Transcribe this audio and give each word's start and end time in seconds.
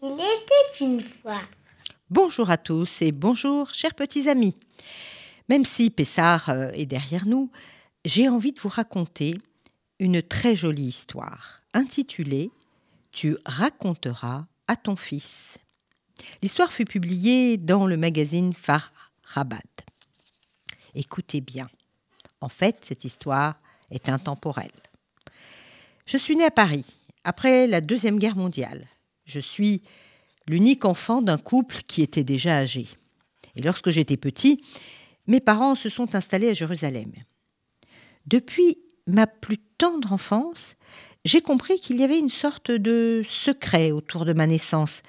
Il 0.00 0.14
était 0.14 0.84
une 0.84 1.02
fois. 1.02 1.42
Bonjour 2.08 2.48
à 2.50 2.56
tous 2.56 3.02
et 3.02 3.12
bonjour, 3.12 3.72
chers 3.74 3.94
petits 3.94 4.28
amis. 4.28 4.56
Même 5.48 5.64
si 5.64 5.90
Pessard 5.90 6.48
euh, 6.48 6.70
est 6.72 6.86
derrière 6.86 7.26
nous, 7.26 7.50
j'ai 8.06 8.28
envie 8.28 8.52
de 8.52 8.60
vous 8.60 8.70
raconter 8.70 9.34
une 9.98 10.22
très 10.22 10.56
jolie 10.56 10.86
histoire 10.86 11.60
intitulée 11.74 12.50
Tu 13.10 13.36
raconteras 13.44 14.46
à 14.66 14.76
ton 14.76 14.96
fils. 14.96 15.58
L'histoire 16.42 16.72
fut 16.72 16.86
publiée 16.86 17.58
dans 17.58 17.86
le 17.86 17.98
magazine 17.98 18.54
Far. 18.54 18.92
Écoutez 20.94 21.40
bien. 21.40 21.68
En 22.40 22.48
fait, 22.48 22.78
cette 22.82 23.04
histoire 23.04 23.56
est 23.90 24.08
intemporelle. 24.08 24.70
Je 26.06 26.16
suis 26.16 26.36
né 26.36 26.44
à 26.44 26.50
Paris, 26.50 26.86
après 27.24 27.66
la 27.66 27.80
Deuxième 27.80 28.18
Guerre 28.18 28.36
mondiale. 28.36 28.88
Je 29.24 29.40
suis 29.40 29.82
l'unique 30.46 30.84
enfant 30.84 31.22
d'un 31.22 31.38
couple 31.38 31.76
qui 31.86 32.02
était 32.02 32.24
déjà 32.24 32.56
âgé. 32.56 32.88
Et 33.56 33.62
lorsque 33.62 33.90
j'étais 33.90 34.16
petit, 34.16 34.62
mes 35.26 35.40
parents 35.40 35.74
se 35.74 35.88
sont 35.88 36.14
installés 36.14 36.48
à 36.48 36.54
Jérusalem. 36.54 37.12
Depuis 38.26 38.78
ma 39.06 39.26
plus 39.26 39.58
tendre 39.78 40.12
enfance, 40.12 40.76
j'ai 41.24 41.40
compris 41.40 41.78
qu'il 41.78 41.98
y 41.98 42.04
avait 42.04 42.18
une 42.18 42.28
sorte 42.28 42.70
de 42.70 43.22
secret 43.28 43.92
autour 43.92 44.24
de 44.24 44.32
ma 44.32 44.46
naissance, 44.46 45.02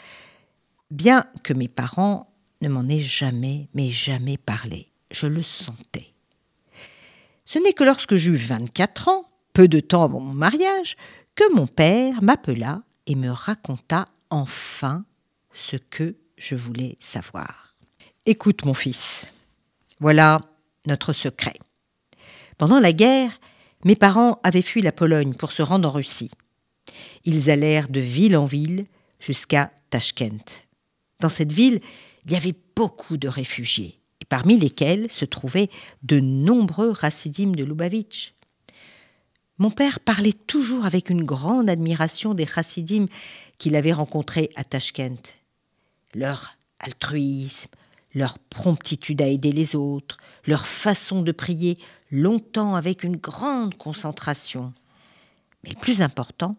bien 0.92 1.26
que 1.44 1.54
mes 1.54 1.68
parents 1.68 2.32
ne 2.62 2.70
m'en 2.70 2.88
aient 2.88 3.00
jamais, 3.00 3.68
mais 3.74 3.90
jamais 3.90 4.38
parlé. 4.38 4.90
Je 5.12 5.28
le 5.28 5.44
sentais. 5.44 6.14
Ce 7.46 7.60
n'est 7.60 7.74
que 7.74 7.84
lorsque 7.84 8.16
j'eus 8.16 8.36
24 8.36 9.10
ans, 9.10 9.26
peu 9.54 9.68
de 9.68 9.80
temps 9.80 10.04
avant 10.04 10.20
mon 10.20 10.34
mariage, 10.34 10.96
que 11.36 11.52
mon 11.54 11.68
père 11.68 12.22
m'appela 12.22 12.84
et 13.08 13.16
me 13.16 13.30
raconta 13.30 14.08
enfin 14.30 15.06
ce 15.54 15.76
que 15.78 16.16
je 16.38 16.56
voulais 16.56 16.98
savoir. 17.00 17.76
Écoute 18.26 18.66
mon 18.66 18.74
fils, 18.74 19.32
voilà 20.00 20.42
notre 20.88 21.14
secret. 21.14 21.56
Pendant 22.58 22.80
la 22.80 22.94
guerre, 22.94 23.40
mes 23.86 23.96
parents 23.96 24.40
avaient 24.44 24.62
fui 24.62 24.82
la 24.82 24.92
Pologne 24.92 25.34
pour 25.34 25.52
se 25.52 25.62
rendre 25.62 25.90
en 25.90 25.92
Russie. 25.92 26.32
Ils 27.26 27.50
allèrent 27.50 27.90
de 27.90 28.00
ville 28.00 28.38
en 28.38 28.46
ville 28.46 28.86
jusqu'à 29.20 29.72
Tashkent. 29.90 30.66
Dans 31.20 31.30
cette 31.30 31.52
ville, 31.52 31.82
il 32.26 32.32
y 32.32 32.36
avait 32.36 32.56
beaucoup 32.76 33.18
de 33.18 33.28
réfugiés, 33.28 34.00
et 34.22 34.26
parmi 34.26 34.58
lesquels 34.58 35.12
se 35.12 35.26
trouvaient 35.26 35.70
de 36.04 36.20
nombreux 36.20 36.92
racidimes 36.92 37.56
de 37.56 37.64
Lubavitch. 37.64 38.33
Mon 39.60 39.70
père 39.70 40.00
parlait 40.00 40.34
toujours 40.34 40.86
avec 40.86 41.10
une 41.10 41.24
grande 41.24 41.70
admiration 41.70 42.34
des 42.34 42.48
chassidim 42.48 43.06
qu'il 43.58 43.76
avait 43.76 43.94
rencontrés 43.94 44.50
à 44.56 44.64
Tashkent. 44.64 45.32
Leur 46.16 46.58
altruisme, 46.80 47.70
leur 48.14 48.40
promptitude 48.40 49.22
à 49.22 49.28
aider 49.28 49.52
les 49.52 49.76
autres, 49.76 50.18
leur 50.46 50.68
façon 50.68 51.22
de 51.22 51.32
prier 51.32 51.78
longtemps 52.12 52.76
avec 52.76 53.04
une 53.04 53.18
grande 53.18 53.76
concentration. 53.78 54.74
Mais 55.64 55.72
le 55.72 55.80
plus 55.80 56.02
important, 56.02 56.56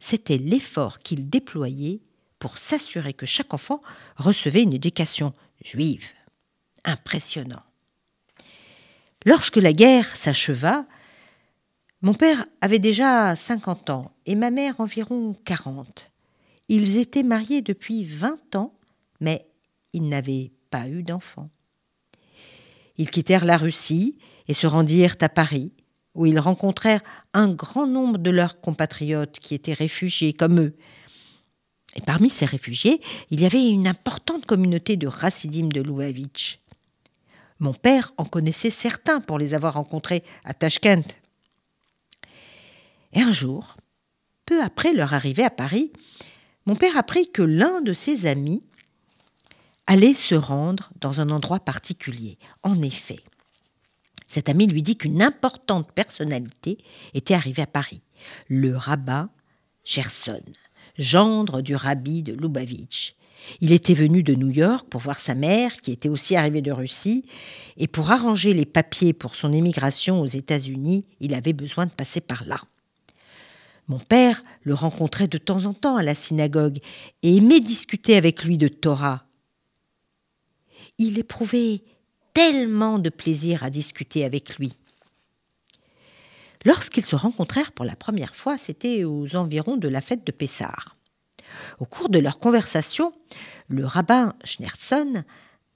c'était 0.00 0.38
l'effort 0.38 0.98
qu'ils 0.98 1.28
déployaient 1.28 2.00
pour 2.38 2.58
s'assurer 2.58 3.12
que 3.12 3.26
chaque 3.26 3.54
enfant 3.54 3.82
recevait 4.16 4.62
une 4.62 4.72
éducation 4.74 5.32
juive. 5.64 6.06
Impressionnant. 6.84 7.62
Lorsque 9.24 9.56
la 9.56 9.72
guerre 9.72 10.16
s'acheva, 10.16 10.86
mon 12.06 12.14
père 12.14 12.46
avait 12.60 12.78
déjà 12.78 13.34
50 13.34 13.90
ans 13.90 14.12
et 14.26 14.36
ma 14.36 14.52
mère 14.52 14.78
environ 14.78 15.34
40. 15.44 16.12
Ils 16.68 16.98
étaient 16.98 17.24
mariés 17.24 17.62
depuis 17.62 18.04
20 18.04 18.54
ans, 18.54 18.74
mais 19.20 19.48
ils 19.92 20.08
n'avaient 20.08 20.52
pas 20.70 20.86
eu 20.86 21.02
d'enfants. 21.02 21.50
Ils 22.96 23.10
quittèrent 23.10 23.44
la 23.44 23.56
Russie 23.56 24.18
et 24.46 24.54
se 24.54 24.68
rendirent 24.68 25.16
à 25.20 25.28
Paris, 25.28 25.72
où 26.14 26.26
ils 26.26 26.38
rencontrèrent 26.38 27.02
un 27.34 27.52
grand 27.52 27.88
nombre 27.88 28.18
de 28.18 28.30
leurs 28.30 28.60
compatriotes 28.60 29.40
qui 29.40 29.56
étaient 29.56 29.72
réfugiés 29.72 30.32
comme 30.32 30.60
eux. 30.60 30.76
Et 31.96 32.02
parmi 32.02 32.30
ces 32.30 32.46
réfugiés, 32.46 33.00
il 33.32 33.40
y 33.40 33.46
avait 33.46 33.68
une 33.68 33.88
importante 33.88 34.46
communauté 34.46 34.96
de 34.96 35.08
Rassidim 35.08 35.70
de 35.70 35.82
Louavitch. 35.82 36.60
Mon 37.58 37.74
père 37.74 38.12
en 38.16 38.26
connaissait 38.26 38.70
certains 38.70 39.18
pour 39.18 39.40
les 39.40 39.54
avoir 39.54 39.74
rencontrés 39.74 40.22
à 40.44 40.54
Tashkent. 40.54 41.25
Et 43.16 43.22
un 43.22 43.32
jour, 43.32 43.76
peu 44.44 44.62
après 44.62 44.92
leur 44.92 45.14
arrivée 45.14 45.42
à 45.42 45.50
Paris, 45.50 45.90
mon 46.66 46.76
père 46.76 46.98
apprit 46.98 47.30
que 47.30 47.40
l'un 47.40 47.80
de 47.80 47.94
ses 47.94 48.26
amis 48.26 48.62
allait 49.86 50.12
se 50.12 50.34
rendre 50.34 50.90
dans 51.00 51.22
un 51.22 51.30
endroit 51.30 51.60
particulier. 51.60 52.36
En 52.62 52.82
effet, 52.82 53.20
cet 54.28 54.50
ami 54.50 54.66
lui 54.66 54.82
dit 54.82 54.98
qu'une 54.98 55.22
importante 55.22 55.90
personnalité 55.92 56.76
était 57.14 57.32
arrivée 57.32 57.62
à 57.62 57.66
Paris, 57.66 58.02
le 58.48 58.76
rabbin 58.76 59.30
Gerson, 59.82 60.42
gendre 60.98 61.62
du 61.62 61.74
rabbi 61.74 62.22
de 62.22 62.34
Lubavitch. 62.34 63.14
Il 63.62 63.72
était 63.72 63.94
venu 63.94 64.22
de 64.22 64.34
New 64.34 64.50
York 64.50 64.88
pour 64.90 65.00
voir 65.00 65.20
sa 65.20 65.34
mère, 65.34 65.80
qui 65.80 65.90
était 65.90 66.10
aussi 66.10 66.36
arrivée 66.36 66.62
de 66.62 66.72
Russie, 66.72 67.24
et 67.78 67.86
pour 67.86 68.10
arranger 68.10 68.52
les 68.52 68.66
papiers 68.66 69.14
pour 69.14 69.36
son 69.36 69.54
émigration 69.54 70.20
aux 70.20 70.26
États-Unis, 70.26 71.06
il 71.20 71.32
avait 71.32 71.54
besoin 71.54 71.86
de 71.86 71.92
passer 71.92 72.20
par 72.20 72.44
là. 72.44 72.60
Mon 73.88 73.98
père 73.98 74.42
le 74.62 74.74
rencontrait 74.74 75.28
de 75.28 75.38
temps 75.38 75.64
en 75.66 75.74
temps 75.74 75.96
à 75.96 76.02
la 76.02 76.14
synagogue 76.14 76.78
et 77.22 77.36
aimait 77.36 77.60
discuter 77.60 78.16
avec 78.16 78.44
lui 78.44 78.58
de 78.58 78.68
Torah. 78.68 79.24
Il 80.98 81.18
éprouvait 81.18 81.82
tellement 82.34 82.98
de 82.98 83.10
plaisir 83.10 83.62
à 83.62 83.70
discuter 83.70 84.24
avec 84.24 84.58
lui. 84.58 84.74
Lorsqu'ils 86.64 87.04
se 87.04 87.14
rencontrèrent 87.14 87.72
pour 87.72 87.84
la 87.84 87.94
première 87.94 88.34
fois, 88.34 88.58
c'était 88.58 89.04
aux 89.04 89.36
environs 89.36 89.76
de 89.76 89.88
la 89.88 90.00
fête 90.00 90.26
de 90.26 90.32
Pessard. 90.32 90.96
Au 91.78 91.84
cours 91.84 92.08
de 92.08 92.18
leur 92.18 92.40
conversation, 92.40 93.12
le 93.68 93.86
rabbin 93.86 94.34
Schneerson 94.44 95.22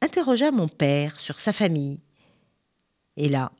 interrogea 0.02 0.50
mon 0.50 0.66
père 0.68 1.20
sur 1.20 1.38
sa 1.38 1.52
famille. 1.52 2.00
Et 3.16 3.28
là, 3.28 3.52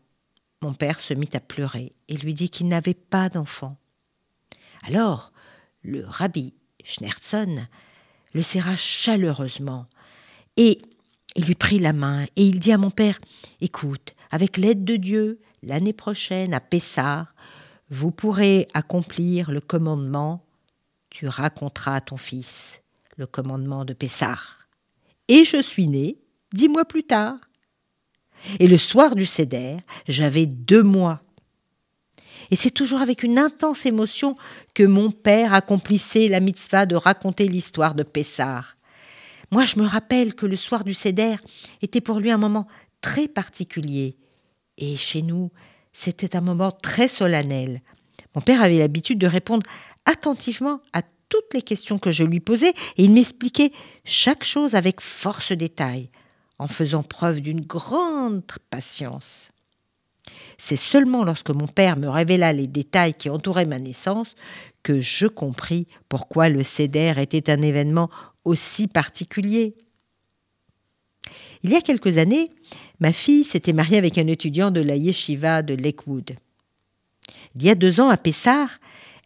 mon 0.61 0.75
père 0.75 1.01
se 1.01 1.15
mit 1.15 1.29
à 1.35 1.41
pleurer 1.41 1.93
et 2.09 2.17
lui 2.17 2.35
dit 2.35 2.51
qu'il 2.51 2.69
n'avait 2.69 2.95
pas 2.95 3.29
d'enfant. 3.29 3.77
Alors, 4.83 5.33
le 5.83 6.05
rabbi 6.07 6.55
Schneerson 6.85 7.67
le 8.33 8.43
serra 8.43 8.77
chaleureusement 8.77 9.87
et 10.57 10.81
il 11.37 11.45
lui 11.45 11.55
prit 11.55 11.79
la 11.79 11.93
main 11.93 12.25
et 12.37 12.45
il 12.45 12.59
dit 12.59 12.73
à 12.73 12.79
mon 12.79 12.91
père 12.91 13.21
Écoute, 13.61 14.15
avec 14.31 14.57
l'aide 14.57 14.85
de 14.85 14.97
Dieu, 14.97 15.41
l'année 15.63 15.93
prochaine 15.93 16.55
à 16.55 16.61
Pessard, 16.61 17.35
vous 17.89 18.11
pourrez 18.11 18.67
accomplir 18.75 19.51
le 19.51 19.61
commandement 19.61 20.45
Tu 21.11 21.27
raconteras 21.27 21.97
à 21.97 22.01
ton 22.01 22.17
fils 22.17 22.81
le 23.17 23.27
commandement 23.27 23.85
de 23.85 23.93
Pessard. 23.93 24.69
Et 25.29 25.45
je 25.45 25.61
suis 25.61 25.89
né 25.89 26.19
dix 26.53 26.69
mois 26.69 26.85
plus 26.85 27.05
tard. 27.05 27.37
Et 28.59 28.67
le 28.67 28.79
soir 28.79 29.15
du 29.15 29.27
Céder, 29.27 29.77
j'avais 30.09 30.47
deux 30.47 30.83
mois 30.83 31.21
et 32.51 32.57
c'est 32.57 32.71
toujours 32.71 33.01
avec 33.01 33.23
une 33.23 33.39
intense 33.39 33.87
émotion 33.87 34.37
que 34.75 34.83
mon 34.83 35.11
père 35.11 35.55
accomplissait 35.55 36.29
la 36.29 36.41
mitzvah 36.41 36.87
de 36.87 36.97
raconter 36.97 37.47
l'histoire 37.49 37.95
de 37.95 38.03
Pessar. 38.03 38.77
Moi, 39.51 39.65
je 39.65 39.79
me 39.79 39.87
rappelle 39.87 40.35
que 40.35 40.47
le 40.47 40.57
soir 40.57 40.85
du 40.85 40.95
Seder 40.95 41.37
était 41.83 42.01
pour 42.01 42.21
lui 42.21 42.31
un 42.31 42.39
moment 42.39 42.67
très 43.01 43.29
particulier. 43.29 44.17
Et 44.79 44.97
chez 44.97 45.23
nous, 45.23 45.51
c'était 45.93 46.37
un 46.37 46.41
moment 46.41 46.71
très 46.71 47.09
solennel. 47.09 47.83
Mon 48.35 48.41
père 48.41 48.63
avait 48.63 48.79
l'habitude 48.79 49.19
de 49.19 49.27
répondre 49.27 49.67
attentivement 50.05 50.81
à 50.93 51.03
toutes 51.29 51.55
les 51.55 51.63
questions 51.63 51.99
que 51.99 52.11
je 52.11 52.25
lui 52.25 52.41
posais 52.41 52.73
et 52.97 53.05
il 53.05 53.13
m'expliquait 53.13 53.73
chaque 54.05 54.45
chose 54.45 54.75
avec 54.75 55.01
force 55.01 55.53
détail, 55.53 56.11
en 56.59 56.69
faisant 56.69 57.03
preuve 57.03 57.41
d'une 57.41 57.61
grande 57.61 58.43
patience. 58.71 59.51
C'est 60.59 60.77
seulement 60.77 61.25
lorsque 61.25 61.51
mon 61.51 61.67
père 61.67 61.97
me 61.97 62.09
révéla 62.09 62.53
les 62.53 62.67
détails 62.67 63.15
qui 63.15 63.31
entouraient 63.31 63.67
ma 63.67 63.79
naissance 63.79 64.35
que 64.83 65.01
je 65.01 65.27
compris 65.27 65.87
pourquoi 66.09 66.49
le 66.49 66.63
Céder 66.63 67.15
était 67.19 67.51
un 67.51 67.63
événement 67.63 68.11
aussi 68.45 68.89
particulier. 68.89 69.75
Il 71.63 71.71
y 71.71 71.77
a 71.77 71.81
quelques 71.83 72.17
années, 72.17 72.49
ma 73.01 73.13
fille 73.13 73.45
s'était 73.45 73.73
mariée 73.73 73.99
avec 73.99 74.17
un 74.19 74.27
étudiant 74.27 74.71
de 74.71 74.81
la 74.81 74.97
yeshiva 74.97 75.63
de 75.63 75.75
Lakewood. 75.75 76.37
Il 77.55 77.63
y 77.63 77.71
a 77.71 77.75
deux 77.75 78.01
ans, 78.01 78.09
à 78.09 78.17
Pessar, 78.17 78.69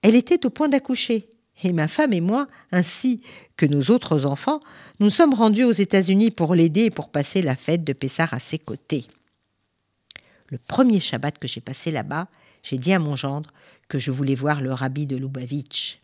elle 0.03 0.17
était 0.17 0.45
au 0.45 0.51
point 0.51 0.69
d'accoucher, 0.69 1.29
et 1.63 1.73
ma 1.73 1.89
femme 1.89 2.13
et 2.13 2.21
moi, 2.21 2.49
ainsi 2.73 3.21
que 3.57 3.67
nos 3.67 3.83
autres 3.95 4.27
enfants, 4.27 4.61
nous 4.99 5.11
sommes 5.11 5.35
rendus 5.35 5.65
aux 5.65 5.73
États-Unis 5.73 6.31
pour 6.31 6.55
l'aider 6.55 6.87
et 6.87 6.91
pour 6.91 7.11
passer 7.11 7.43
la 7.43 7.57
fête 7.57 7.85
de 7.85 7.93
Pessar 7.93 8.35
à 8.35 8.39
ses 8.39 8.59
côtés. 8.59 9.07
Le 10.47 10.59
premier 10.59 11.01
Shabbat 11.01 11.39
que 11.39 11.49
j'ai 11.49 11.61
passé 11.61 11.91
là-bas, 11.91 12.29
j'ai 12.63 12.79
dit 12.79 12.93
à 12.93 12.99
mon 12.99 13.17
gendre 13.17 13.51
que 13.89 13.99
je 13.99 14.11
voulais 14.11 14.35
voir 14.35 14.61
le 14.61 14.73
rabbi 14.73 15.07
de 15.07 15.17
Lubavitch. 15.17 16.01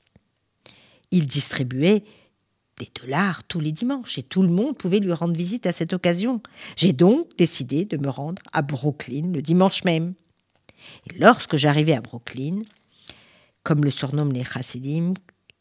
Il 1.11 1.27
distribuait 1.27 2.05
des 2.79 2.91
dollars 3.01 3.45
tous 3.45 3.61
les 3.61 3.73
dimanches 3.73 4.19
et 4.19 4.23
tout 4.23 4.43
le 4.43 4.49
monde 4.49 4.77
pouvait 4.77 5.01
lui 5.01 5.13
rendre 5.13 5.35
visite 5.35 5.67
à 5.67 5.73
cette 5.73 5.93
occasion. 5.93 6.41
J'ai 6.77 6.93
donc 6.93 7.29
décidé 7.37 7.85
de 7.85 7.97
me 7.97 8.09
rendre 8.09 8.43
à 8.53 8.63
Brooklyn 8.63 9.33
le 9.33 9.43
dimanche 9.43 9.85
même. 9.85 10.15
Lorsque 11.19 11.57
j'arrivai 11.57 11.95
à 11.95 12.01
Brooklyn, 12.01 12.63
comme 13.63 13.85
le 13.85 13.91
surnomment 13.91 14.33
les 14.33 14.45
chassidim, 14.45 15.13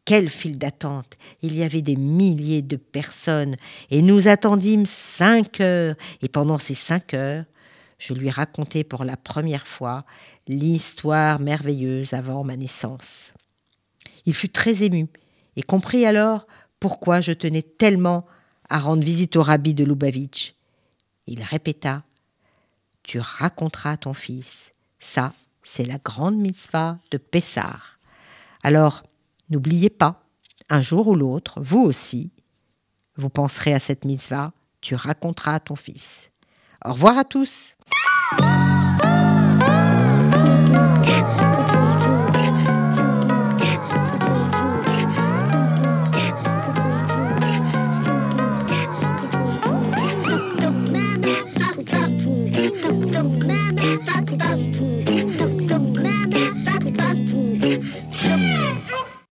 quel 0.05 0.29
fil 0.29 0.57
d'attente 0.57 1.17
Il 1.41 1.55
y 1.55 1.63
avait 1.63 1.81
des 1.81 1.95
milliers 1.95 2.61
de 2.61 2.77
personnes 2.77 3.57
et 3.91 4.01
nous 4.01 4.27
attendîmes 4.27 4.85
cinq 4.85 5.61
heures. 5.61 5.95
Et 6.21 6.29
pendant 6.29 6.57
ces 6.57 6.73
cinq 6.73 7.13
heures, 7.13 7.45
je 7.99 8.13
lui 8.13 8.29
racontai 8.29 8.83
pour 8.83 9.03
la 9.03 9.17
première 9.17 9.67
fois 9.67 10.05
l'histoire 10.47 11.39
merveilleuse 11.39 12.13
avant 12.13 12.43
ma 12.43 12.55
naissance. 12.57 13.33
Il 14.25 14.33
fut 14.33 14.49
très 14.49 14.83
ému 14.83 15.07
et 15.57 15.61
comprit 15.61 16.05
alors 16.05 16.47
pourquoi 16.79 17.19
je 17.19 17.33
tenais 17.33 17.61
tellement 17.61 18.25
à 18.69 18.79
rendre 18.79 19.03
visite 19.03 19.35
au 19.35 19.43
rabbi 19.43 19.73
de 19.73 19.83
Lubavitch. 19.83 20.55
Il 21.27 21.43
répéta 21.43 22.03
Tu 23.03 23.19
raconteras 23.19 23.91
à 23.91 23.97
ton 23.97 24.13
fils. 24.13 24.73
Ça, 24.99 25.33
c'est 25.63 25.85
la 25.85 25.97
grande 25.97 26.37
mitzvah 26.37 26.97
de 27.11 27.17
Pessar. 27.17 27.97
Alors, 28.63 29.03
n'oubliez 29.49 29.89
pas, 29.89 30.23
un 30.69 30.81
jour 30.81 31.07
ou 31.07 31.15
l'autre, 31.15 31.59
vous 31.61 31.81
aussi, 31.81 32.31
vous 33.17 33.29
penserez 33.29 33.73
à 33.73 33.79
cette 33.79 34.05
mitzvah, 34.05 34.53
tu 34.81 34.95
raconteras 34.95 35.55
à 35.55 35.59
ton 35.59 35.75
fils. 35.75 36.29
Au 36.85 36.93
revoir 36.93 37.17
à 37.17 37.25
tous. 37.25 37.75
Doctor. 41.01 41.58